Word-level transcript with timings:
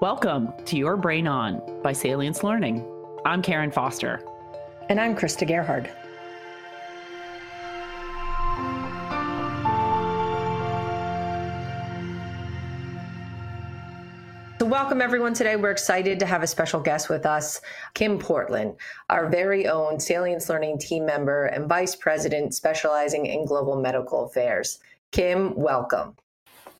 Welcome 0.00 0.52
to 0.66 0.76
Your 0.78 0.96
Brain 0.96 1.26
On 1.26 1.60
by 1.82 1.92
Salience 1.92 2.44
Learning. 2.44 2.86
I'm 3.24 3.42
Karen 3.42 3.72
Foster. 3.72 4.22
And 4.88 5.00
I'm 5.00 5.16
Krista 5.16 5.44
Gerhard. 5.44 5.90
So, 14.60 14.66
welcome 14.66 15.02
everyone 15.02 15.34
today. 15.34 15.56
We're 15.56 15.72
excited 15.72 16.20
to 16.20 16.26
have 16.26 16.44
a 16.44 16.46
special 16.46 16.78
guest 16.78 17.08
with 17.08 17.26
us, 17.26 17.60
Kim 17.94 18.20
Portland, 18.20 18.76
our 19.10 19.28
very 19.28 19.66
own 19.66 19.98
Salience 19.98 20.48
Learning 20.48 20.78
team 20.78 21.06
member 21.06 21.46
and 21.46 21.68
vice 21.68 21.96
president 21.96 22.54
specializing 22.54 23.26
in 23.26 23.44
global 23.44 23.74
medical 23.74 24.26
affairs. 24.26 24.78
Kim, 25.10 25.56
welcome. 25.56 26.14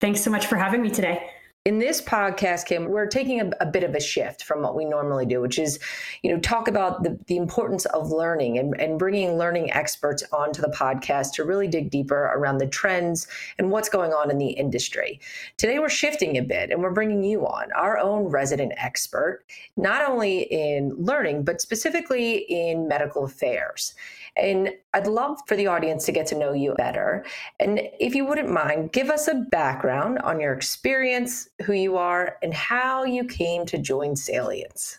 Thanks 0.00 0.20
so 0.20 0.30
much 0.30 0.46
for 0.46 0.54
having 0.54 0.82
me 0.82 0.90
today 0.90 1.32
in 1.68 1.78
this 1.78 2.00
podcast 2.00 2.64
kim 2.64 2.88
we're 2.88 3.04
taking 3.04 3.42
a, 3.42 3.50
a, 3.60 3.66
bit 3.66 3.84
of 3.84 3.94
a 3.94 4.00
shift 4.00 4.42
from 4.42 4.62
what 4.62 4.74
we 4.74 4.86
normally 4.86 5.26
do 5.26 5.38
which 5.38 5.58
is 5.58 5.78
you 6.22 6.32
know 6.32 6.40
talk 6.40 6.66
about 6.66 7.02
the, 7.02 7.18
the 7.26 7.36
importance 7.36 7.84
of 7.86 8.10
learning 8.10 8.56
and, 8.56 8.74
and 8.80 8.98
bringing 8.98 9.36
learning 9.36 9.70
experts 9.74 10.24
onto 10.32 10.62
the 10.62 10.68
podcast 10.68 11.34
to 11.34 11.44
really 11.44 11.68
dig 11.68 11.90
deeper 11.90 12.32
around 12.34 12.56
the 12.56 12.66
trends 12.66 13.28
and 13.58 13.70
what's 13.70 13.90
going 13.90 14.14
on 14.14 14.30
in 14.30 14.38
the 14.38 14.48
industry 14.48 15.20
today 15.58 15.78
we're 15.78 15.90
shifting 15.90 16.38
a 16.38 16.42
bit 16.42 16.70
and 16.70 16.82
we're 16.82 16.90
bringing 16.90 17.22
you 17.22 17.46
on 17.46 17.70
our 17.72 17.98
own 17.98 18.24
resident 18.28 18.72
expert 18.78 19.44
not 19.76 20.08
only 20.08 20.44
in 20.44 20.94
learning 20.96 21.42
but 21.42 21.60
specifically 21.60 22.46
in 22.48 22.88
medical 22.88 23.24
affairs 23.24 23.94
and 24.38 24.72
I'd 24.94 25.06
love 25.06 25.38
for 25.46 25.56
the 25.56 25.66
audience 25.66 26.06
to 26.06 26.12
get 26.12 26.26
to 26.28 26.38
know 26.38 26.52
you 26.52 26.74
better. 26.74 27.24
And 27.58 27.80
if 27.98 28.14
you 28.14 28.24
wouldn't 28.24 28.50
mind, 28.50 28.92
give 28.92 29.10
us 29.10 29.28
a 29.28 29.34
background 29.34 30.18
on 30.20 30.40
your 30.40 30.52
experience, 30.52 31.48
who 31.64 31.72
you 31.72 31.96
are, 31.96 32.36
and 32.42 32.54
how 32.54 33.04
you 33.04 33.24
came 33.24 33.66
to 33.66 33.78
join 33.78 34.16
Salience. 34.16 34.98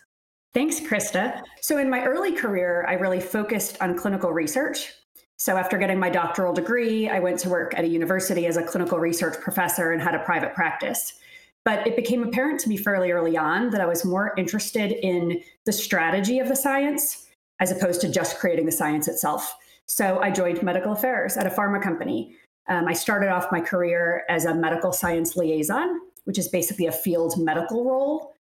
Thanks, 0.52 0.80
Krista. 0.80 1.42
So, 1.60 1.78
in 1.78 1.88
my 1.88 2.04
early 2.04 2.32
career, 2.32 2.84
I 2.88 2.94
really 2.94 3.20
focused 3.20 3.80
on 3.80 3.96
clinical 3.96 4.32
research. 4.32 4.92
So, 5.36 5.56
after 5.56 5.78
getting 5.78 5.98
my 5.98 6.10
doctoral 6.10 6.52
degree, 6.52 7.08
I 7.08 7.20
went 7.20 7.38
to 7.40 7.48
work 7.48 7.72
at 7.76 7.84
a 7.84 7.88
university 7.88 8.46
as 8.46 8.56
a 8.56 8.62
clinical 8.62 8.98
research 8.98 9.40
professor 9.40 9.92
and 9.92 10.02
had 10.02 10.14
a 10.14 10.24
private 10.24 10.54
practice. 10.54 11.14
But 11.64 11.86
it 11.86 11.96
became 11.96 12.22
apparent 12.22 12.60
to 12.60 12.68
me 12.68 12.76
fairly 12.76 13.10
early 13.10 13.36
on 13.36 13.70
that 13.70 13.80
I 13.80 13.86
was 13.86 14.04
more 14.04 14.34
interested 14.36 14.92
in 14.92 15.42
the 15.66 15.72
strategy 15.72 16.38
of 16.38 16.48
the 16.48 16.56
science 16.56 17.26
as 17.60 17.70
opposed 17.70 18.00
to 18.00 18.10
just 18.10 18.38
creating 18.38 18.66
the 18.66 18.72
science 18.72 19.06
itself. 19.06 19.54
So 19.86 20.18
I 20.20 20.30
joined 20.30 20.62
medical 20.62 20.92
affairs 20.92 21.36
at 21.36 21.46
a 21.46 21.50
pharma 21.50 21.82
company. 21.82 22.34
Um, 22.68 22.88
I 22.88 22.92
started 22.94 23.28
off 23.28 23.52
my 23.52 23.60
career 23.60 24.24
as 24.28 24.46
a 24.46 24.54
medical 24.54 24.92
science 24.92 25.36
liaison, 25.36 26.00
which 26.24 26.38
is 26.38 26.48
basically 26.48 26.86
a 26.86 26.92
field 26.92 27.34
medical 27.38 27.84
role. 27.84 28.34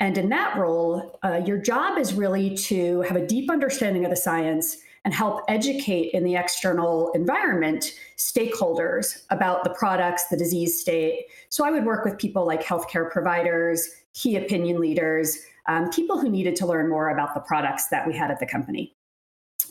And 0.00 0.18
in 0.18 0.28
that 0.30 0.56
role, 0.56 1.18
uh, 1.24 1.40
your 1.46 1.58
job 1.58 1.98
is 1.98 2.14
really 2.14 2.56
to 2.56 3.02
have 3.02 3.16
a 3.16 3.26
deep 3.26 3.50
understanding 3.50 4.04
of 4.04 4.10
the 4.10 4.16
science 4.16 4.78
and 5.04 5.12
help 5.12 5.42
educate 5.48 6.12
in 6.14 6.24
the 6.24 6.34
external 6.34 7.12
environment 7.12 7.92
stakeholders 8.16 9.24
about 9.30 9.62
the 9.62 9.70
products, 9.70 10.28
the 10.28 10.36
disease 10.36 10.80
state. 10.80 11.26
So 11.50 11.64
I 11.64 11.70
would 11.70 11.84
work 11.84 12.04
with 12.04 12.18
people 12.18 12.46
like 12.46 12.62
healthcare 12.62 13.10
providers, 13.10 13.88
key 14.14 14.36
opinion 14.36 14.80
leaders, 14.80 15.38
um, 15.66 15.90
people 15.90 16.18
who 16.18 16.30
needed 16.30 16.56
to 16.56 16.66
learn 16.66 16.88
more 16.88 17.10
about 17.10 17.34
the 17.34 17.40
products 17.40 17.88
that 17.88 18.06
we 18.06 18.14
had 18.14 18.30
at 18.30 18.40
the 18.40 18.46
company. 18.46 18.94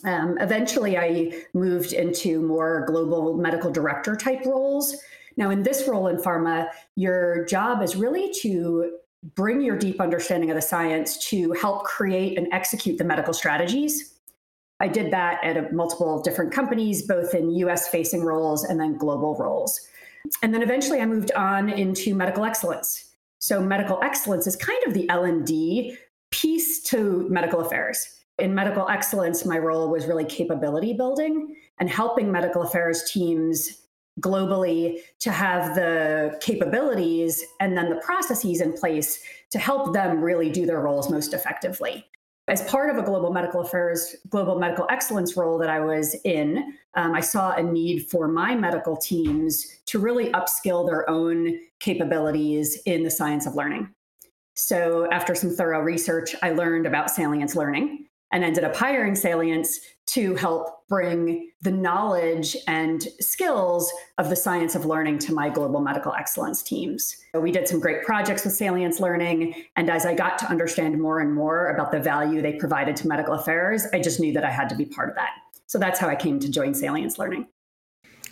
Um, 0.04 0.36
eventually, 0.38 0.98
I 0.98 1.32
moved 1.54 1.92
into 1.92 2.40
more 2.42 2.84
global 2.86 3.36
medical 3.36 3.70
director 3.70 4.16
type 4.16 4.44
roles. 4.44 4.96
Now, 5.36 5.50
in 5.50 5.62
this 5.62 5.88
role 5.88 6.08
in 6.08 6.16
pharma, 6.16 6.68
your 6.96 7.44
job 7.46 7.82
is 7.82 7.96
really 7.96 8.32
to 8.40 8.98
bring 9.34 9.62
your 9.62 9.76
deep 9.76 10.00
understanding 10.00 10.50
of 10.50 10.56
the 10.56 10.62
science 10.62 11.16
to 11.28 11.52
help 11.52 11.84
create 11.84 12.36
and 12.36 12.46
execute 12.52 12.98
the 12.98 13.04
medical 13.04 13.32
strategies. 13.32 14.14
I 14.80 14.88
did 14.88 15.12
that 15.12 15.42
at 15.42 15.56
a, 15.56 15.72
multiple 15.72 16.20
different 16.20 16.52
companies, 16.52 17.06
both 17.06 17.34
in 17.34 17.50
US 17.52 17.88
facing 17.88 18.22
roles 18.22 18.64
and 18.64 18.78
then 18.78 18.98
global 18.98 19.34
roles. 19.36 19.80
And 20.42 20.52
then 20.52 20.62
eventually 20.62 21.00
I 21.00 21.06
moved 21.06 21.32
on 21.32 21.70
into 21.70 22.14
medical 22.14 22.44
excellence. 22.44 23.12
So 23.38 23.60
medical 23.60 24.02
excellence 24.02 24.46
is 24.46 24.56
kind 24.56 24.82
of 24.86 24.94
the 24.94 25.08
L&D 25.08 25.96
piece 26.30 26.82
to 26.84 27.26
medical 27.30 27.60
affairs. 27.60 28.06
In 28.38 28.54
medical 28.54 28.88
excellence, 28.88 29.44
my 29.44 29.58
role 29.58 29.90
was 29.90 30.06
really 30.06 30.24
capability 30.24 30.92
building 30.92 31.54
and 31.78 31.88
helping 31.88 32.32
medical 32.32 32.62
affairs 32.62 33.08
teams 33.10 33.83
globally 34.20 35.00
to 35.20 35.30
have 35.30 35.74
the 35.74 36.38
capabilities 36.40 37.44
and 37.60 37.76
then 37.76 37.90
the 37.90 37.96
processes 37.96 38.60
in 38.60 38.72
place 38.72 39.22
to 39.50 39.58
help 39.58 39.92
them 39.92 40.20
really 40.20 40.50
do 40.50 40.66
their 40.66 40.80
roles 40.80 41.10
most 41.10 41.34
effectively 41.34 42.06
as 42.48 42.62
part 42.64 42.90
of 42.90 42.98
a 42.98 43.02
global 43.02 43.32
medical 43.32 43.62
affairs, 43.62 44.16
global 44.28 44.58
medical 44.58 44.86
excellence 44.90 45.36
role 45.36 45.56
that 45.58 45.70
I 45.70 45.80
was 45.80 46.14
in, 46.24 46.74
um, 46.94 47.14
I 47.14 47.20
saw 47.20 47.52
a 47.52 47.62
need 47.62 48.10
for 48.10 48.28
my 48.28 48.54
medical 48.54 48.96
teams 48.96 49.66
to 49.86 49.98
really 49.98 50.30
upskill 50.32 50.86
their 50.86 51.08
own 51.08 51.58
capabilities 51.80 52.80
in 52.84 53.02
the 53.02 53.10
science 53.10 53.46
of 53.46 53.54
learning. 53.54 53.88
So, 54.56 55.10
after 55.10 55.34
some 55.34 55.50
thorough 55.50 55.80
research, 55.80 56.36
I 56.42 56.50
learned 56.50 56.86
about 56.86 57.10
Salience 57.10 57.56
learning 57.56 58.06
and 58.34 58.44
ended 58.44 58.64
up 58.64 58.74
hiring 58.74 59.14
Salience 59.14 59.78
to 60.06 60.34
help 60.34 60.86
bring 60.88 61.50
the 61.62 61.70
knowledge 61.70 62.56
and 62.66 63.04
skills 63.20 63.90
of 64.18 64.28
the 64.28 64.36
science 64.36 64.74
of 64.74 64.84
learning 64.84 65.18
to 65.18 65.32
my 65.32 65.48
global 65.48 65.80
medical 65.80 66.12
excellence 66.12 66.62
teams. 66.62 67.16
So 67.32 67.40
we 67.40 67.52
did 67.52 67.66
some 67.68 67.80
great 67.80 68.02
projects 68.02 68.44
with 68.44 68.52
Salience 68.52 69.00
Learning. 69.00 69.54
And 69.76 69.88
as 69.88 70.04
I 70.04 70.14
got 70.14 70.36
to 70.38 70.46
understand 70.46 71.00
more 71.00 71.20
and 71.20 71.32
more 71.32 71.68
about 71.68 71.92
the 71.92 72.00
value 72.00 72.42
they 72.42 72.54
provided 72.54 72.96
to 72.96 73.08
medical 73.08 73.34
affairs, 73.34 73.86
I 73.94 74.00
just 74.00 74.20
knew 74.20 74.32
that 74.34 74.44
I 74.44 74.50
had 74.50 74.68
to 74.68 74.74
be 74.74 74.84
part 74.84 75.08
of 75.08 75.14
that. 75.14 75.30
So 75.66 75.78
that's 75.78 75.98
how 75.98 76.08
I 76.08 76.16
came 76.16 76.38
to 76.40 76.50
join 76.50 76.74
Salience 76.74 77.18
Learning. 77.18 77.46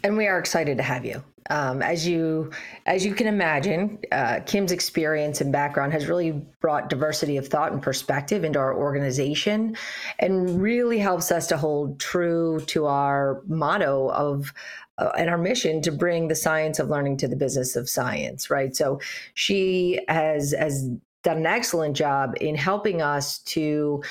And 0.04 0.16
we 0.16 0.26
are 0.26 0.38
excited 0.38 0.76
to 0.78 0.82
have 0.82 1.06
you. 1.06 1.22
Um, 1.52 1.82
as 1.82 2.08
you 2.08 2.50
as 2.86 3.04
you 3.04 3.14
can 3.14 3.26
imagine, 3.26 3.98
uh, 4.10 4.40
Kim's 4.46 4.72
experience 4.72 5.42
and 5.42 5.52
background 5.52 5.92
has 5.92 6.08
really 6.08 6.32
brought 6.60 6.88
diversity 6.88 7.36
of 7.36 7.46
thought 7.46 7.72
and 7.72 7.82
perspective 7.82 8.42
into 8.42 8.58
our 8.58 8.74
organization, 8.74 9.76
and 10.18 10.62
really 10.62 10.98
helps 10.98 11.30
us 11.30 11.46
to 11.48 11.58
hold 11.58 12.00
true 12.00 12.60
to 12.68 12.86
our 12.86 13.42
motto 13.48 14.10
of 14.12 14.54
uh, 14.96 15.10
and 15.18 15.28
our 15.28 15.36
mission 15.36 15.82
to 15.82 15.92
bring 15.92 16.28
the 16.28 16.34
science 16.34 16.78
of 16.78 16.88
learning 16.88 17.18
to 17.18 17.28
the 17.28 17.36
business 17.36 17.76
of 17.76 17.86
science. 17.86 18.48
Right. 18.48 18.74
So 18.74 18.98
she 19.34 20.00
has 20.08 20.54
has 20.58 20.88
done 21.22 21.36
an 21.36 21.46
excellent 21.46 21.94
job 21.94 22.34
in 22.40 22.54
helping 22.54 23.02
us 23.02 23.40
to 23.40 24.02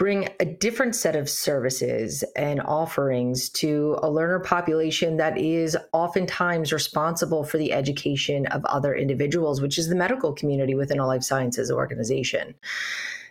bring 0.00 0.26
a 0.40 0.46
different 0.46 0.96
set 0.96 1.14
of 1.14 1.28
services 1.28 2.24
and 2.34 2.58
offerings 2.62 3.50
to 3.50 3.98
a 4.02 4.10
learner 4.10 4.40
population 4.40 5.18
that 5.18 5.36
is 5.36 5.76
oftentimes 5.92 6.72
responsible 6.72 7.44
for 7.44 7.58
the 7.58 7.70
education 7.70 8.46
of 8.46 8.64
other 8.64 8.94
individuals, 8.94 9.60
which 9.60 9.76
is 9.76 9.90
the 9.90 9.94
medical 9.94 10.32
community 10.32 10.74
within 10.74 10.98
a 10.98 11.06
life 11.06 11.22
sciences 11.22 11.70
organization. 11.70 12.54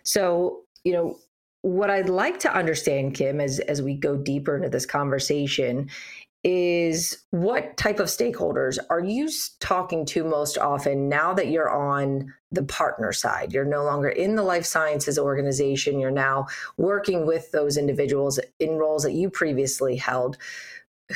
So, 0.04 0.60
you 0.84 0.92
know, 0.92 1.18
what 1.62 1.90
I'd 1.90 2.08
like 2.08 2.38
to 2.38 2.54
understand, 2.54 3.14
Kim, 3.14 3.40
as, 3.40 3.58
as 3.58 3.82
we 3.82 3.94
go 3.94 4.16
deeper 4.16 4.54
into 4.54 4.68
this 4.68 4.86
conversation, 4.86 5.90
is 6.42 7.24
what 7.30 7.76
type 7.76 8.00
of 8.00 8.06
stakeholders 8.06 8.78
are 8.88 9.00
you 9.00 9.28
talking 9.58 10.06
to 10.06 10.24
most 10.24 10.56
often 10.56 11.08
now 11.08 11.34
that 11.34 11.48
you're 11.48 11.70
on 11.70 12.32
the 12.50 12.62
partner 12.62 13.12
side? 13.12 13.52
You're 13.52 13.64
no 13.64 13.84
longer 13.84 14.08
in 14.08 14.36
the 14.36 14.42
life 14.42 14.64
sciences 14.64 15.18
organization, 15.18 16.00
you're 16.00 16.10
now 16.10 16.46
working 16.78 17.26
with 17.26 17.50
those 17.52 17.76
individuals 17.76 18.40
in 18.58 18.76
roles 18.76 19.02
that 19.02 19.12
you 19.12 19.28
previously 19.28 19.96
held. 19.96 20.38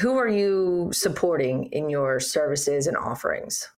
Who 0.01 0.19
are 0.19 0.29
you 0.29 0.91
supporting 0.93 1.67
in 1.67 1.89
your 1.89 2.21
services 2.21 2.87
and 2.87 2.97
offerings? 2.97 3.69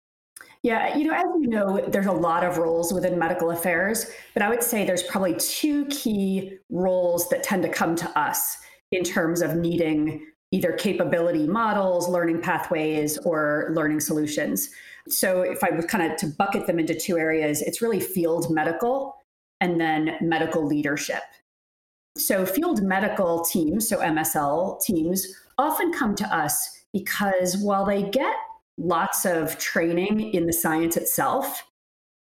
Yeah, 0.63 0.97
you 0.97 1.05
know, 1.05 1.15
as 1.15 1.25
you 1.41 1.47
know, 1.47 1.85
there's 1.87 2.07
a 2.07 2.13
lot 2.13 2.43
of 2.43 2.59
roles 2.59 2.93
within 2.93 3.19
medical 3.19 3.53
affairs, 3.53 4.11
but 4.35 4.43
I 4.43 4.49
would 4.49 4.63
say 4.65 4.85
there's 4.85 5.05
probably 5.05 5.37
two 5.37 5.85
key 5.87 6.59
roles 6.71 7.29
that 7.29 7.45
tend 7.45 7.63
to 7.63 7.69
come 7.69 7.95
to 7.97 8.19
us 8.19 8.57
in 8.91 9.05
terms 9.05 9.43
of 9.43 9.55
needing 9.55 10.27
either 10.57 10.73
capability 10.73 11.47
models, 11.47 12.09
learning 12.09 12.41
pathways, 12.41 13.19
or 13.19 13.69
learning 13.75 14.01
solutions. 14.01 14.71
So 15.07 15.43
if 15.43 15.63
I 15.63 15.69
was 15.71 15.85
kind 15.85 16.11
of 16.11 16.17
to 16.19 16.29
bucket 16.29 16.67
them 16.67 16.79
into 16.79 16.95
two 16.99 17.19
areas, 17.19 17.61
it's 17.61 17.83
really 17.83 18.01
field 18.01 18.51
medical 18.51 19.15
and 19.61 19.79
then 19.79 20.17
medical 20.23 20.67
leadership. 20.67 21.23
So 22.17 22.47
field 22.47 22.83
medical 22.83 23.45
teams, 23.45 23.87
so 23.87 23.99
MSL 23.99 24.81
teams, 24.81 25.27
often 25.59 25.93
come 25.93 26.15
to 26.17 26.35
us 26.35 26.85
because 26.91 27.59
while 27.59 27.85
they 27.85 28.05
get 28.05 28.35
lots 28.79 29.27
of 29.27 29.59
training 29.59 30.33
in 30.33 30.47
the 30.47 30.53
science 30.55 30.97
itself, 30.97 31.65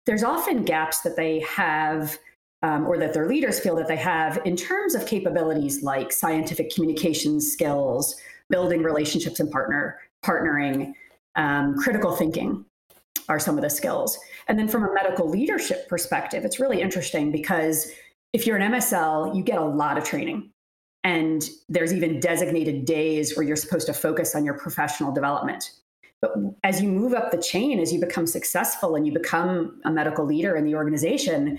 there's 0.06 0.24
often 0.24 0.64
gaps 0.64 1.02
that 1.02 1.16
they 1.16 1.40
have 1.40 2.18
um, 2.62 2.86
or 2.86 2.98
that 2.98 3.12
their 3.12 3.26
leaders 3.26 3.58
feel 3.58 3.76
that 3.76 3.88
they 3.88 3.96
have 3.96 4.40
in 4.44 4.56
terms 4.56 4.94
of 4.94 5.06
capabilities 5.06 5.82
like 5.82 6.12
scientific 6.12 6.72
communication 6.72 7.40
skills, 7.40 8.16
building 8.48 8.82
relationships 8.82 9.40
and 9.40 9.50
partner 9.50 9.98
partnering, 10.24 10.92
um, 11.34 11.76
critical 11.76 12.14
thinking 12.14 12.64
are 13.28 13.38
some 13.38 13.56
of 13.56 13.62
the 13.62 13.70
skills. 13.70 14.18
And 14.48 14.58
then 14.58 14.68
from 14.68 14.84
a 14.84 14.92
medical 14.92 15.28
leadership 15.28 15.88
perspective, 15.88 16.44
it's 16.44 16.60
really 16.60 16.80
interesting 16.80 17.32
because 17.32 17.90
if 18.32 18.46
you're 18.46 18.56
an 18.56 18.72
MSL, 18.72 19.34
you 19.34 19.42
get 19.42 19.58
a 19.58 19.64
lot 19.64 19.98
of 19.98 20.04
training. 20.04 20.50
And 21.04 21.48
there's 21.68 21.92
even 21.92 22.20
designated 22.20 22.84
days 22.84 23.36
where 23.36 23.44
you're 23.44 23.56
supposed 23.56 23.86
to 23.88 23.92
focus 23.92 24.34
on 24.34 24.44
your 24.44 24.54
professional 24.54 25.12
development. 25.12 25.72
But 26.20 26.34
as 26.62 26.80
you 26.80 26.88
move 26.88 27.14
up 27.14 27.32
the 27.32 27.42
chain, 27.42 27.80
as 27.80 27.92
you 27.92 27.98
become 27.98 28.28
successful 28.28 28.94
and 28.94 29.04
you 29.04 29.12
become 29.12 29.80
a 29.84 29.90
medical 29.90 30.24
leader 30.24 30.54
in 30.54 30.64
the 30.64 30.76
organization, 30.76 31.58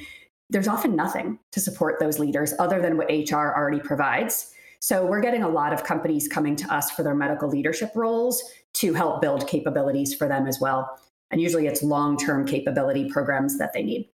there's 0.50 0.68
often 0.68 0.96
nothing 0.96 1.40
to 1.52 1.60
support 1.60 2.00
those 2.00 2.20
leaders 2.20 2.54
other 2.60 2.82
than 2.82 2.98
what 2.98 3.08
HR 3.10 3.54
already 3.56 3.80
provides. 3.80 4.52
So 4.80 5.06
we're 5.06 5.22
getting 5.22 5.44
a 5.44 5.50
lot 5.50 5.74
of 5.74 5.84
companies 5.84 6.28
coming 6.28 6.56
to 6.58 6.74
us 6.74 6.92
for 6.92 7.04
their 7.04 7.16
medical 7.16 7.50
leadership 7.50 7.92
roles 7.96 8.44
to 8.74 8.94
help 8.94 9.22
build 9.22 9.48
capabilities 9.48 10.14
for 10.14 10.28
them 10.28 10.46
as 10.46 10.60
well. 10.60 11.00
And 11.32 11.42
usually 11.42 11.68
it's 11.68 11.82
long 11.82 12.18
term 12.18 12.46
capability 12.46 13.10
programs 13.10 13.58
that 13.58 13.74
they 13.74 13.82
need. 13.82 14.10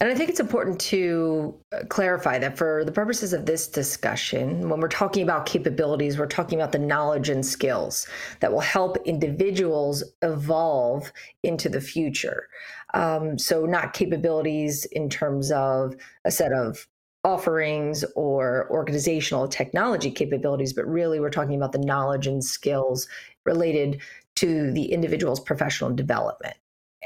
And 0.00 0.10
I 0.10 0.16
think 0.16 0.30
it's 0.30 0.40
important 0.40 0.80
to 0.80 1.54
uh, 1.70 1.84
clarify 1.88 2.38
that 2.40 2.58
for 2.58 2.84
the 2.84 2.90
purposes 2.90 3.32
of 3.32 3.46
this 3.46 3.68
discussion, 3.68 4.68
when 4.68 4.80
we're 4.80 4.88
talking 4.88 5.22
about 5.22 5.46
capabilities, 5.46 6.18
we're 6.18 6.26
talking 6.26 6.60
about 6.60 6.72
the 6.72 6.78
knowledge 6.80 7.28
and 7.28 7.46
skills 7.46 8.08
that 8.40 8.52
will 8.52 8.60
help 8.60 8.96
individuals 9.04 10.02
evolve 10.22 11.12
into 11.44 11.68
the 11.68 11.80
future. 11.80 12.48
Um, 12.94 13.38
so, 13.38 13.64
not 13.64 13.92
capabilities 13.92 14.86
in 14.86 15.08
terms 15.08 15.52
of 15.52 15.94
a 16.24 16.32
set 16.32 16.52
of 16.52 16.88
offerings 17.24 18.04
or 18.16 18.68
organizational 18.70 19.46
technology 19.46 20.10
capabilities, 20.10 20.72
but 20.72 20.86
really 20.86 21.20
we're 21.20 21.30
talking 21.30 21.54
about 21.54 21.72
the 21.72 21.78
knowledge 21.78 22.26
and 22.26 22.44
skills 22.44 23.06
related 23.44 24.00
to 24.34 24.72
the 24.72 24.86
individual's 24.86 25.40
professional 25.40 25.90
development. 25.94 26.56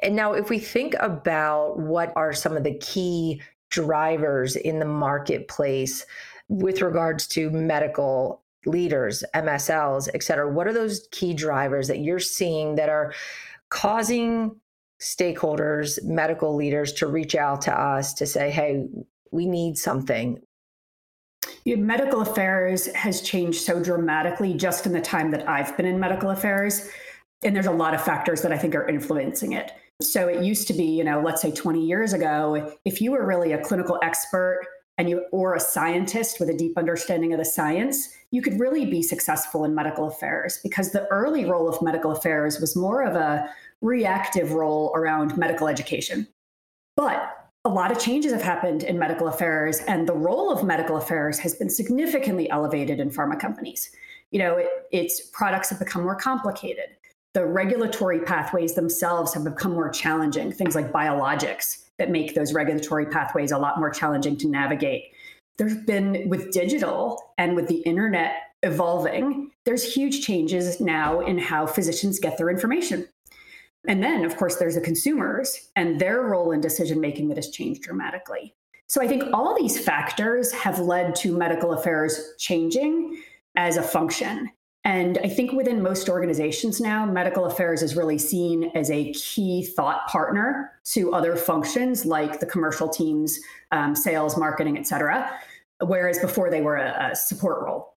And 0.06 0.14
now, 0.14 0.34
if 0.34 0.50
we 0.50 0.60
think 0.60 0.94
about 1.00 1.80
what 1.80 2.12
are 2.14 2.32
some 2.32 2.56
of 2.56 2.62
the 2.62 2.78
key 2.78 3.42
drivers 3.70 4.54
in 4.54 4.78
the 4.78 4.84
marketplace 4.84 6.06
with 6.48 6.80
regards 6.80 7.26
to 7.26 7.50
medical 7.50 8.44
leaders, 8.66 9.24
MSLs, 9.34 10.08
et 10.14 10.22
cetera, 10.22 10.48
what 10.48 10.68
are 10.68 10.72
those 10.72 11.08
key 11.10 11.34
drivers 11.34 11.88
that 11.88 11.98
you're 11.98 12.20
seeing 12.20 12.76
that 12.76 12.88
are 12.88 13.14
causing 13.70 14.54
stakeholders, 15.02 16.00
medical 16.04 16.54
leaders 16.54 16.92
to 16.92 17.08
reach 17.08 17.34
out 17.34 17.60
to 17.62 17.76
us 17.76 18.14
to 18.14 18.26
say, 18.26 18.48
hey, 18.48 18.86
we 19.32 19.44
need 19.44 19.76
something? 19.76 20.40
medical 21.64 22.20
affairs 22.20 22.86
has 22.94 23.20
changed 23.20 23.60
so 23.60 23.82
dramatically 23.82 24.54
just 24.54 24.86
in 24.86 24.92
the 24.92 25.00
time 25.00 25.32
that 25.32 25.48
I've 25.48 25.76
been 25.76 25.86
in 25.86 25.98
medical 25.98 26.30
affairs. 26.30 26.88
And 27.42 27.56
there's 27.56 27.66
a 27.66 27.72
lot 27.72 27.92
of 27.92 28.04
factors 28.04 28.42
that 28.42 28.52
I 28.52 28.58
think 28.58 28.76
are 28.76 28.88
influencing 28.88 29.52
it. 29.52 29.72
So 30.02 30.28
it 30.28 30.44
used 30.44 30.66
to 30.68 30.74
be, 30.74 30.84
you 30.84 31.04
know, 31.04 31.20
let's 31.20 31.40
say 31.40 31.50
20 31.50 31.84
years 31.84 32.12
ago, 32.12 32.72
if 32.84 33.00
you 33.00 33.12
were 33.12 33.24
really 33.24 33.52
a 33.52 33.62
clinical 33.62 33.98
expert 34.02 34.66
and 34.98 35.08
you 35.08 35.24
or 35.32 35.54
a 35.54 35.60
scientist 35.60 36.38
with 36.38 36.50
a 36.50 36.56
deep 36.56 36.76
understanding 36.76 37.32
of 37.32 37.38
the 37.38 37.44
science, 37.44 38.10
you 38.30 38.42
could 38.42 38.60
really 38.60 38.84
be 38.84 39.02
successful 39.02 39.64
in 39.64 39.74
medical 39.74 40.06
affairs 40.06 40.58
because 40.62 40.92
the 40.92 41.06
early 41.08 41.46
role 41.46 41.68
of 41.68 41.80
medical 41.80 42.10
affairs 42.10 42.60
was 42.60 42.76
more 42.76 43.02
of 43.02 43.14
a 43.14 43.48
reactive 43.80 44.52
role 44.52 44.92
around 44.94 45.36
medical 45.38 45.66
education. 45.66 46.26
But 46.96 47.34
a 47.64 47.70
lot 47.70 47.90
of 47.90 47.98
changes 47.98 48.32
have 48.32 48.42
happened 48.42 48.82
in 48.82 48.98
medical 48.98 49.28
affairs 49.28 49.80
and 49.88 50.06
the 50.06 50.14
role 50.14 50.52
of 50.52 50.62
medical 50.62 50.98
affairs 50.98 51.38
has 51.38 51.54
been 51.54 51.70
significantly 51.70 52.50
elevated 52.50 53.00
in 53.00 53.10
pharma 53.10 53.40
companies. 53.40 53.90
You 54.30 54.40
know, 54.40 54.56
it, 54.56 54.68
its 54.92 55.20
products 55.20 55.70
have 55.70 55.78
become 55.78 56.02
more 56.02 56.16
complicated 56.16 56.96
the 57.36 57.44
regulatory 57.44 58.20
pathways 58.20 58.72
themselves 58.72 59.34
have 59.34 59.44
become 59.44 59.72
more 59.72 59.90
challenging, 59.90 60.50
things 60.50 60.74
like 60.74 60.90
biologics 60.90 61.82
that 61.98 62.10
make 62.10 62.34
those 62.34 62.54
regulatory 62.54 63.04
pathways 63.04 63.52
a 63.52 63.58
lot 63.58 63.78
more 63.78 63.90
challenging 63.90 64.38
to 64.38 64.48
navigate. 64.48 65.12
There's 65.58 65.76
been 65.76 66.30
with 66.30 66.50
digital 66.50 67.34
and 67.36 67.54
with 67.54 67.68
the 67.68 67.82
internet 67.82 68.36
evolving, 68.62 69.50
there's 69.66 69.94
huge 69.94 70.24
changes 70.24 70.80
now 70.80 71.20
in 71.20 71.36
how 71.36 71.66
physicians 71.66 72.18
get 72.18 72.38
their 72.38 72.48
information. 72.48 73.06
And 73.86 74.02
then, 74.02 74.24
of 74.24 74.38
course, 74.38 74.56
there's 74.56 74.76
the 74.76 74.80
consumers 74.80 75.68
and 75.76 76.00
their 76.00 76.22
role 76.22 76.52
in 76.52 76.62
decision 76.62 77.02
making 77.02 77.28
that 77.28 77.36
has 77.36 77.50
changed 77.50 77.82
dramatically. 77.82 78.54
So 78.86 79.02
I 79.02 79.08
think 79.08 79.24
all 79.34 79.54
these 79.54 79.78
factors 79.78 80.52
have 80.52 80.78
led 80.78 81.14
to 81.16 81.36
medical 81.36 81.74
affairs 81.74 82.32
changing 82.38 83.22
as 83.56 83.76
a 83.76 83.82
function. 83.82 84.48
And 84.86 85.18
I 85.24 85.28
think 85.28 85.50
within 85.50 85.82
most 85.82 86.08
organizations 86.08 86.80
now, 86.80 87.04
medical 87.04 87.46
affairs 87.46 87.82
is 87.82 87.96
really 87.96 88.18
seen 88.18 88.70
as 88.76 88.88
a 88.88 89.12
key 89.14 89.64
thought 89.64 90.06
partner 90.06 90.70
to 90.92 91.12
other 91.12 91.34
functions 91.34 92.06
like 92.06 92.38
the 92.38 92.46
commercial 92.46 92.88
teams, 92.88 93.40
um, 93.72 93.96
sales, 93.96 94.38
marketing, 94.38 94.78
et 94.78 94.86
cetera, 94.86 95.28
whereas 95.84 96.20
before 96.20 96.50
they 96.50 96.60
were 96.60 96.76
a, 96.76 97.10
a 97.10 97.16
support 97.16 97.64
role. 97.64 97.96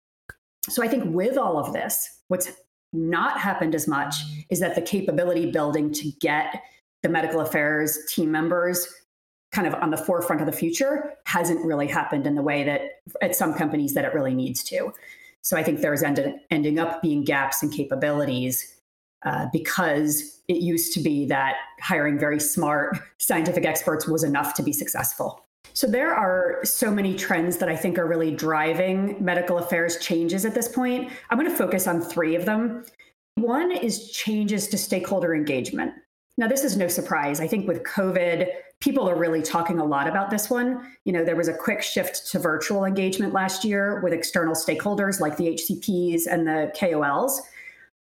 So 0.71 0.83
I 0.83 0.89
think 0.89 1.05
with 1.15 1.37
all 1.37 1.59
of 1.59 1.75
this, 1.75 2.21
what's 2.29 2.51
not 2.95 3.39
happened 3.39 3.75
as 3.75 3.87
much 3.87 4.15
is 4.49 4.59
that 4.61 4.75
the 4.75 4.81
capability 4.81 5.51
building 5.51 5.93
to 5.93 6.11
get 6.23 6.63
the 7.03 7.11
medical 7.11 7.41
affairs 7.41 7.99
team 8.09 8.33
members 8.33 8.89
kind 9.53 9.67
of 9.67 9.75
on 9.75 9.91
the 9.91 9.99
forefront 9.99 10.41
of 10.41 10.47
the 10.47 10.53
future 10.53 11.13
hasn't 11.27 11.63
really 11.67 11.87
happened 11.87 12.27
in 12.27 12.35
the 12.35 12.43
way 12.43 12.65
that 12.65 12.81
at 13.21 13.37
some 13.37 13.53
companies 13.53 13.93
that 13.93 14.07
it 14.07 14.15
really 14.15 14.35
needs 14.35 14.65
to. 14.65 14.91
So 15.43 15.57
I 15.57 15.63
think 15.63 15.81
there's 15.81 16.03
ended, 16.03 16.35
ending 16.51 16.79
up 16.79 17.01
being 17.03 17.25
gaps 17.25 17.63
in 17.63 17.71
capabilities 17.71 18.81
uh, 19.25 19.47
because 19.53 20.41
it 20.49 20.59
used 20.59 20.93
to 20.95 21.01
be 21.01 21.27
that 21.27 21.57
hiring 21.81 22.19
very 22.19 22.41
smart 22.41 22.99
scientific 23.19 23.65
experts 23.65 24.07
was 24.07 24.25
enough 24.25 24.55
to 24.55 24.63
be 24.63 24.73
successful. 24.73 25.45
So 25.75 25.87
there 25.87 26.15
are 26.15 26.65
so 26.65 26.91
many 26.91 27.15
trends 27.15 27.59
that 27.59 27.69
I 27.69 27.77
think 27.77 27.99
are 27.99 28.07
really 28.07 28.31
driving 28.31 29.23
medical 29.23 29.59
affairs 29.59 29.99
changes 29.99 30.45
at 30.45 30.55
this 30.55 30.69
point. 30.69 31.11
I'm 31.31 31.39
going 31.39 31.51
to 31.51 31.57
focus 31.57 31.87
on 31.87 32.01
three 32.01 32.35
of 32.35 32.47
them. 32.47 32.85
One 33.37 33.71
is 33.71 34.11
changes 34.11 34.69
to 34.69 34.79
stakeholder 34.79 35.35
engagement. 35.35 35.93
Now, 36.39 36.47
this 36.47 36.63
is 36.63 36.77
no 36.77 36.87
surprise. 36.87 37.41
I 37.41 37.49
think 37.49 37.67
with 37.67 37.83
COVID, 37.83 38.47
people 38.81 39.11
are 39.11 39.19
really 39.19 39.43
talking 39.43 39.81
a 39.81 39.85
lot 39.85 40.07
about 40.07 40.31
this 40.31 40.49
one. 40.49 40.95
You 41.05 41.13
know, 41.13 41.25
there 41.25 41.35
was 41.35 41.49
a 41.49 41.53
quick 41.53 41.83
shift 41.83 42.31
to 42.31 42.39
virtual 42.39 42.85
engagement 42.85 43.33
last 43.33 43.65
year 43.65 44.01
with 44.05 44.13
external 44.13 44.55
stakeholders 44.55 45.19
like 45.19 45.37
the 45.37 45.49
HCPs 45.49 46.23
and 46.31 46.47
the 46.47 46.73
KOLs. 46.79 47.41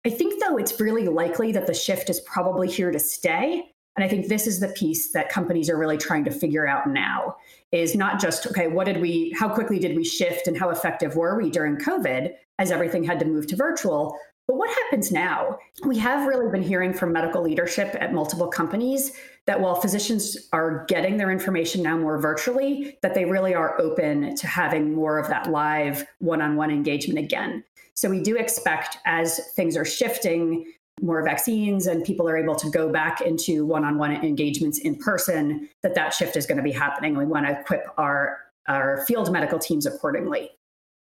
I 0.06 0.10
think, 0.10 0.42
though, 0.42 0.56
it's 0.56 0.80
really 0.80 1.06
likely 1.06 1.52
that 1.52 1.66
the 1.66 1.74
shift 1.74 2.08
is 2.08 2.20
probably 2.20 2.66
here 2.66 2.90
to 2.90 2.98
stay. 2.98 3.70
And 3.96 4.02
I 4.02 4.08
think 4.08 4.28
this 4.28 4.46
is 4.46 4.58
the 4.58 4.68
piece 4.68 5.12
that 5.12 5.28
companies 5.28 5.68
are 5.68 5.76
really 5.76 5.98
trying 5.98 6.24
to 6.24 6.30
figure 6.30 6.66
out 6.66 6.88
now 6.88 7.36
is 7.72 7.94
not 7.94 8.20
just, 8.20 8.46
okay, 8.46 8.68
what 8.68 8.86
did 8.86 9.02
we, 9.02 9.34
how 9.38 9.50
quickly 9.50 9.78
did 9.78 9.94
we 9.94 10.04
shift 10.04 10.46
and 10.46 10.56
how 10.56 10.70
effective 10.70 11.14
were 11.14 11.36
we 11.36 11.50
during 11.50 11.76
COVID 11.76 12.32
as 12.58 12.70
everything 12.70 13.04
had 13.04 13.18
to 13.18 13.26
move 13.26 13.46
to 13.48 13.56
virtual, 13.56 14.16
but 14.46 14.56
what 14.56 14.68
happens 14.70 15.10
now? 15.10 15.58
We 15.86 15.98
have 15.98 16.26
really 16.26 16.50
been 16.50 16.62
hearing 16.62 16.92
from 16.92 17.12
medical 17.12 17.42
leadership 17.42 17.96
at 17.98 18.12
multiple 18.12 18.48
companies 18.48 19.12
that 19.46 19.60
while 19.60 19.74
physicians 19.74 20.48
are 20.52 20.84
getting 20.86 21.16
their 21.16 21.30
information 21.30 21.82
now 21.82 21.96
more 21.96 22.18
virtually, 22.18 22.98
that 23.02 23.14
they 23.14 23.24
really 23.24 23.54
are 23.54 23.80
open 23.80 24.34
to 24.36 24.46
having 24.46 24.94
more 24.94 25.18
of 25.18 25.28
that 25.28 25.50
live 25.50 26.06
one-on-one 26.18 26.70
engagement 26.70 27.18
again. 27.18 27.64
So 27.94 28.08
we 28.10 28.20
do 28.20 28.36
expect 28.36 28.98
as 29.06 29.40
things 29.54 29.76
are 29.76 29.84
shifting, 29.84 30.70
more 31.00 31.22
vaccines 31.24 31.86
and 31.86 32.04
people 32.04 32.28
are 32.28 32.36
able 32.36 32.54
to 32.56 32.70
go 32.70 32.90
back 32.90 33.20
into 33.20 33.64
one-on-one 33.66 34.12
engagements 34.12 34.78
in 34.78 34.96
person, 34.96 35.68
that 35.82 35.94
that 35.94 36.14
shift 36.14 36.36
is 36.36 36.46
going 36.46 36.58
to 36.58 36.62
be 36.62 36.72
happening. 36.72 37.16
We 37.16 37.24
want 37.24 37.46
to 37.46 37.60
equip 37.60 37.86
our 37.98 38.38
our 38.66 39.04
field 39.06 39.30
medical 39.30 39.58
teams 39.58 39.84
accordingly. 39.84 40.50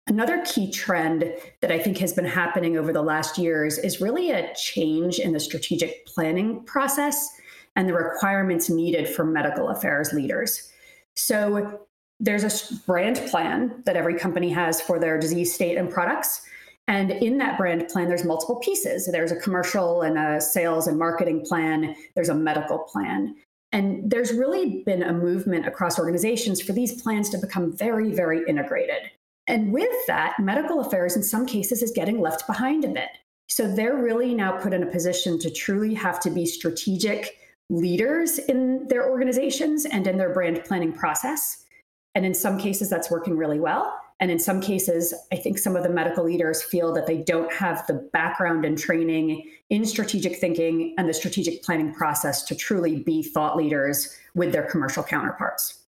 Another 0.08 0.42
key 0.46 0.72
trend 0.72 1.34
that 1.60 1.72
I 1.72 1.80
think 1.80 1.98
has 1.98 2.14
been 2.14 2.26
happening 2.26 2.78
over 2.78 2.94
the 2.94 3.02
last 3.02 3.38
years 3.38 3.78
is 3.78 4.00
really 4.00 4.32
a 4.32 4.54
change 4.56 5.20
in 5.20 5.34
the 5.34 5.40
strategic 5.40 6.06
planning 6.06 6.64
process 6.64 7.30
and 7.76 7.90
the 7.90 7.94
requirements 7.94 8.70
needed 8.70 9.10
for 9.10 9.26
medical 9.26 9.68
affairs 9.68 10.14
leaders. 10.14 10.72
So 11.16 11.82
there's 12.22 12.44
a 12.44 12.76
brand 12.86 13.18
plan 13.30 13.84
that 13.86 13.98
every 13.98 14.18
company 14.18 14.50
has 14.50 14.80
for 14.80 14.98
their 14.98 15.20
disease 15.20 15.54
state 15.54 15.78
and 15.78 15.90
products. 15.90 16.42
And 16.88 17.12
in 17.12 17.38
that 17.40 17.58
brand 17.58 17.90
plan, 17.90 18.08
there's 18.08 18.24
multiple 18.24 18.56
pieces. 18.56 19.10
There's 19.12 19.34
a 19.34 19.40
commercial 19.40 20.04
and 20.04 20.18
a 20.18 20.40
sales 20.40 20.88
and 20.88 20.98
marketing 20.98 21.46
plan, 21.46 21.96
there's 22.16 22.30
a 22.30 22.36
medical 22.36 22.80
plan. 22.80 23.36
And 23.74 24.10
there's 24.10 24.32
really 24.32 24.84
been 24.86 25.04
a 25.04 25.12
movement 25.12 25.68
across 25.68 26.00
organizations 26.00 26.62
for 26.62 26.72
these 26.72 27.02
plans 27.02 27.30
to 27.32 27.38
become 27.38 27.76
very, 27.76 28.14
very 28.14 28.42
integrated. 28.48 29.12
And 29.48 29.72
with 29.72 30.06
that, 30.08 30.40
medical 30.40 30.82
affairs 30.82 31.16
in 31.16 31.24
some 31.24 31.46
cases 31.46 31.82
is 31.82 31.92
getting 31.92 32.20
left 32.20 32.46
behind 32.48 32.84
a 32.84 32.90
bit. 32.90 33.10
So 33.48 33.74
they're 33.74 33.96
really 33.96 34.34
now 34.34 34.60
put 34.60 34.74
in 34.74 34.84
a 34.84 34.92
position 34.92 35.40
to 35.40 35.50
truly 35.50 35.94
have 35.94 36.20
to 36.22 36.30
be 36.30 36.46
strategic 36.46 37.38
leaders 37.70 38.40
in 38.40 38.88
their 38.88 39.10
organizations 39.10 39.86
and 39.86 40.06
in 40.06 40.18
their 40.18 40.34
brand 40.34 40.64
planning 40.66 40.92
process. 40.92 41.66
And 42.14 42.26
in 42.26 42.34
some 42.34 42.58
cases, 42.58 42.90
that's 42.90 43.10
working 43.10 43.38
really 43.38 43.60
well. 43.60 43.98
And 44.20 44.32
in 44.32 44.40
some 44.40 44.60
cases, 44.60 45.14
I 45.32 45.36
think 45.36 45.60
some 45.60 45.76
of 45.76 45.84
the 45.84 45.90
medical 45.90 46.24
leaders 46.24 46.64
feel 46.64 46.92
that 46.94 47.06
they 47.06 47.18
don't 47.18 47.54
have 47.54 47.86
the 47.86 48.10
background 48.12 48.66
and 48.66 48.78
training 48.78 49.50
in 49.70 49.86
strategic 49.86 50.38
thinking 50.38 50.96
and 50.98 51.08
the 51.08 51.14
strategic 51.14 51.62
planning 51.62 51.94
process 51.94 52.44
to 52.46 52.56
truly 52.56 53.04
be 53.04 53.22
thought 53.22 53.56
leaders 53.56 54.18
with 54.34 54.52
their 54.52 54.64
commercial 54.64 55.04
counterparts. 55.04 55.84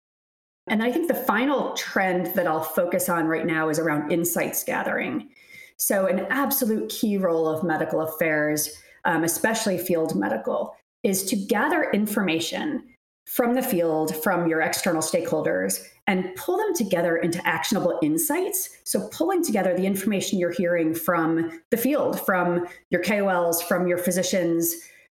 And 0.66 0.82
I 0.82 0.90
think 0.90 1.08
the 1.08 1.14
final 1.14 1.74
trend 1.74 2.34
that 2.34 2.46
I'll 2.46 2.62
focus 2.62 3.08
on 3.08 3.26
right 3.26 3.46
now 3.46 3.68
is 3.68 3.78
around 3.78 4.10
insights 4.10 4.64
gathering. 4.64 5.28
So, 5.76 6.06
an 6.06 6.26
absolute 6.30 6.88
key 6.88 7.18
role 7.18 7.48
of 7.48 7.64
medical 7.64 8.00
affairs, 8.00 8.70
um, 9.04 9.24
especially 9.24 9.76
field 9.76 10.16
medical, 10.16 10.74
is 11.02 11.24
to 11.24 11.36
gather 11.36 11.90
information 11.90 12.84
from 13.26 13.54
the 13.54 13.62
field, 13.62 14.14
from 14.22 14.46
your 14.46 14.60
external 14.60 15.02
stakeholders, 15.02 15.82
and 16.06 16.34
pull 16.36 16.58
them 16.58 16.74
together 16.74 17.16
into 17.16 17.46
actionable 17.46 17.98
insights. 18.02 18.78
So, 18.84 19.08
pulling 19.08 19.44
together 19.44 19.76
the 19.76 19.86
information 19.86 20.38
you're 20.38 20.52
hearing 20.52 20.94
from 20.94 21.60
the 21.70 21.76
field, 21.76 22.20
from 22.24 22.66
your 22.90 23.02
KOLs, 23.02 23.62
from 23.62 23.86
your 23.86 23.98
physicians, 23.98 24.74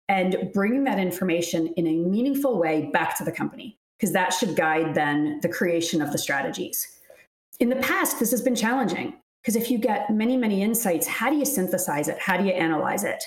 and 0.09 0.51
bringing 0.53 0.85
that 0.85 0.99
information 0.99 1.69
in 1.77 1.87
a 1.87 1.97
meaningful 1.97 2.59
way 2.59 2.91
back 2.93 3.17
to 3.19 3.25
the 3.25 3.33
company, 3.33 3.78
because 3.99 4.13
that 4.13 4.33
should 4.33 4.57
guide 4.57 4.95
then 4.95 5.41
the 5.43 5.49
creation 5.49 6.01
of 6.01 6.13
the 6.13 6.19
strategies. 6.19 6.99
In 7.61 7.69
the 7.69 7.77
past, 7.77 8.19
this 8.19 8.31
has 8.31 8.41
been 8.41 8.55
challenging 8.55 9.15
because 9.43 9.57
if 9.57 9.71
you 9.71 9.79
get 9.79 10.11
many, 10.11 10.37
many 10.37 10.63
insights, 10.63 11.07
how 11.07 11.31
do 11.31 11.37
you 11.37 11.45
synthesize 11.45 12.09
it? 12.09 12.19
How 12.19 12.37
do 12.37 12.45
you 12.45 12.53
analyze 12.53 13.05
it? 13.05 13.25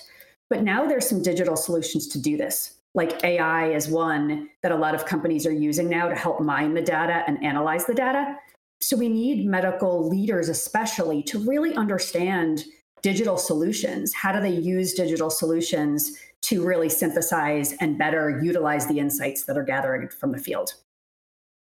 But 0.49 0.63
now 0.63 0.85
there's 0.85 1.07
some 1.07 1.21
digital 1.21 1.55
solutions 1.55 2.07
to 2.09 2.19
do 2.19 2.37
this 2.37 2.77
like 2.93 3.23
AI 3.23 3.71
is 3.71 3.87
one 3.87 4.49
that 4.63 4.71
a 4.71 4.75
lot 4.75 4.95
of 4.95 5.05
companies 5.05 5.45
are 5.45 5.53
using 5.53 5.89
now 5.89 6.09
to 6.09 6.15
help 6.15 6.41
mine 6.41 6.73
the 6.73 6.81
data 6.81 7.23
and 7.27 7.41
analyze 7.43 7.85
the 7.85 7.93
data. 7.93 8.35
So 8.81 8.97
we 8.97 9.09
need 9.09 9.47
medical 9.47 10.09
leaders, 10.09 10.49
especially, 10.49 11.23
to 11.23 11.39
really 11.39 11.73
understand 11.75 12.65
digital 13.01 13.37
solutions. 13.37 14.13
How 14.13 14.31
do 14.31 14.41
they 14.41 14.53
use 14.53 14.93
digital 14.93 15.29
solutions 15.29 16.17
to 16.43 16.65
really 16.65 16.89
synthesize 16.89 17.73
and 17.73 17.97
better 17.97 18.41
utilize 18.43 18.87
the 18.87 18.99
insights 18.99 19.43
that 19.43 19.57
are 19.57 19.63
gathering 19.63 20.07
from 20.09 20.31
the 20.31 20.37
field? 20.37 20.73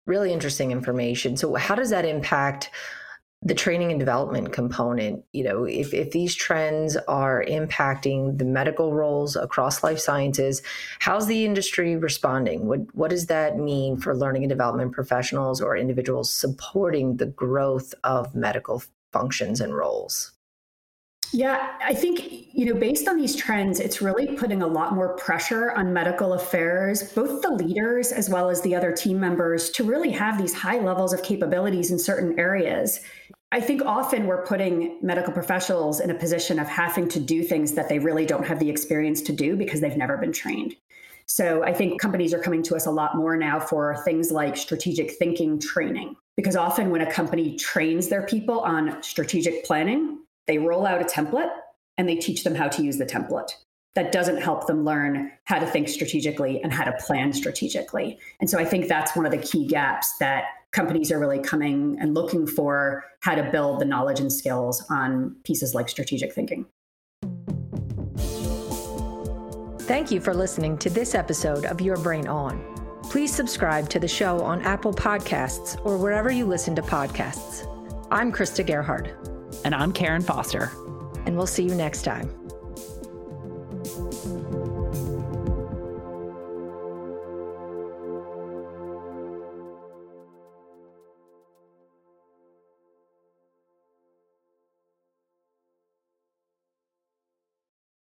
Really 0.06 0.32
interesting 0.32 0.72
information. 0.72 1.36
So, 1.36 1.54
how 1.54 1.74
does 1.74 1.90
that 1.90 2.04
impact 2.04 2.70
the 3.42 3.54
training 3.54 3.90
and 3.90 4.00
development 4.00 4.52
component 4.52 5.24
you 5.32 5.44
know 5.44 5.64
if, 5.64 5.94
if 5.94 6.10
these 6.10 6.34
trends 6.34 6.96
are 7.06 7.44
impacting 7.44 8.36
the 8.38 8.44
medical 8.44 8.92
roles 8.92 9.36
across 9.36 9.84
life 9.84 9.98
sciences 9.98 10.60
how's 10.98 11.26
the 11.28 11.44
industry 11.44 11.96
responding 11.96 12.66
what 12.66 12.80
what 12.96 13.10
does 13.10 13.26
that 13.26 13.56
mean 13.56 13.96
for 13.96 14.16
learning 14.16 14.42
and 14.42 14.50
development 14.50 14.92
professionals 14.92 15.60
or 15.60 15.76
individuals 15.76 16.30
supporting 16.34 17.16
the 17.18 17.26
growth 17.26 17.94
of 18.02 18.34
medical 18.34 18.82
functions 19.12 19.60
and 19.60 19.76
roles 19.76 20.32
yeah, 21.32 21.74
I 21.84 21.94
think, 21.94 22.46
you 22.54 22.66
know, 22.66 22.78
based 22.78 23.06
on 23.06 23.16
these 23.16 23.36
trends, 23.36 23.80
it's 23.80 24.00
really 24.00 24.34
putting 24.36 24.62
a 24.62 24.66
lot 24.66 24.94
more 24.94 25.14
pressure 25.16 25.72
on 25.72 25.92
medical 25.92 26.32
affairs, 26.32 27.12
both 27.12 27.42
the 27.42 27.50
leaders 27.50 28.12
as 28.12 28.30
well 28.30 28.48
as 28.48 28.62
the 28.62 28.74
other 28.74 28.92
team 28.92 29.20
members, 29.20 29.70
to 29.70 29.84
really 29.84 30.10
have 30.10 30.38
these 30.38 30.54
high 30.54 30.78
levels 30.78 31.12
of 31.12 31.22
capabilities 31.22 31.90
in 31.90 31.98
certain 31.98 32.38
areas. 32.38 33.00
I 33.52 33.60
think 33.60 33.82
often 33.84 34.26
we're 34.26 34.44
putting 34.44 34.98
medical 35.02 35.32
professionals 35.32 36.00
in 36.00 36.10
a 36.10 36.14
position 36.14 36.58
of 36.58 36.66
having 36.66 37.08
to 37.08 37.20
do 37.20 37.42
things 37.42 37.72
that 37.72 37.88
they 37.88 37.98
really 37.98 38.26
don't 38.26 38.46
have 38.46 38.58
the 38.58 38.68
experience 38.68 39.22
to 39.22 39.32
do 39.32 39.56
because 39.56 39.80
they've 39.80 39.96
never 39.96 40.16
been 40.18 40.32
trained. 40.32 40.76
So 41.26 41.62
I 41.62 41.74
think 41.74 42.00
companies 42.00 42.32
are 42.32 42.40
coming 42.40 42.62
to 42.64 42.76
us 42.76 42.86
a 42.86 42.90
lot 42.90 43.16
more 43.16 43.36
now 43.36 43.60
for 43.60 44.02
things 44.04 44.30
like 44.30 44.56
strategic 44.56 45.12
thinking 45.12 45.60
training. 45.60 46.16
Because 46.36 46.56
often 46.56 46.90
when 46.90 47.02
a 47.02 47.10
company 47.10 47.56
trains 47.56 48.08
their 48.08 48.22
people 48.22 48.60
on 48.60 49.02
strategic 49.02 49.64
planning, 49.64 50.18
they 50.48 50.58
roll 50.58 50.84
out 50.84 51.00
a 51.00 51.04
template 51.04 51.50
and 51.96 52.08
they 52.08 52.16
teach 52.16 52.42
them 52.42 52.56
how 52.56 52.66
to 52.68 52.82
use 52.82 52.98
the 52.98 53.06
template. 53.06 53.52
That 53.94 54.10
doesn't 54.12 54.38
help 54.38 54.66
them 54.66 54.84
learn 54.84 55.30
how 55.44 55.58
to 55.58 55.66
think 55.66 55.88
strategically 55.88 56.60
and 56.62 56.72
how 56.72 56.84
to 56.84 56.92
plan 57.04 57.32
strategically. 57.32 58.18
And 58.40 58.48
so 58.48 58.58
I 58.58 58.64
think 58.64 58.88
that's 58.88 59.14
one 59.14 59.26
of 59.26 59.32
the 59.32 59.38
key 59.38 59.66
gaps 59.66 60.16
that 60.18 60.44
companies 60.72 61.10
are 61.12 61.18
really 61.18 61.40
coming 61.40 61.96
and 62.00 62.14
looking 62.14 62.46
for 62.46 63.04
how 63.20 63.34
to 63.34 63.42
build 63.50 63.80
the 63.80 63.84
knowledge 63.84 64.20
and 64.20 64.32
skills 64.32 64.84
on 64.90 65.36
pieces 65.44 65.74
like 65.74 65.88
strategic 65.88 66.32
thinking. 66.32 66.66
Thank 69.82 70.10
you 70.10 70.20
for 70.20 70.34
listening 70.34 70.76
to 70.78 70.90
this 70.90 71.14
episode 71.14 71.64
of 71.64 71.80
Your 71.80 71.96
Brain 71.96 72.28
On. 72.28 72.62
Please 73.04 73.34
subscribe 73.34 73.88
to 73.88 73.98
the 73.98 74.08
show 74.08 74.42
on 74.42 74.60
Apple 74.62 74.92
Podcasts 74.92 75.80
or 75.84 75.96
wherever 75.96 76.30
you 76.30 76.44
listen 76.44 76.76
to 76.76 76.82
podcasts. 76.82 77.66
I'm 78.10 78.30
Krista 78.30 78.64
Gerhard. 78.66 79.37
And 79.64 79.74
I'm 79.74 79.92
Karen 79.92 80.22
Foster. 80.22 80.70
And 81.26 81.36
we'll 81.36 81.46
see 81.46 81.64
you 81.64 81.74
next 81.74 82.02
time. 82.02 82.37